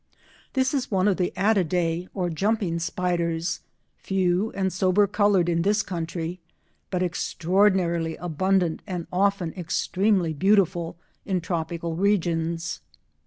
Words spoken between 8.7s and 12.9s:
and often extremely beautiful in tropical regions.